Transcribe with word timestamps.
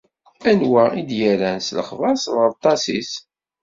Anwa 0.51 0.83
i 0.99 1.01
d-irran 1.09 1.59
s 1.65 1.67
lexber 1.77 2.15
s 2.23 2.25
lɣelṭat-is? 2.35 3.11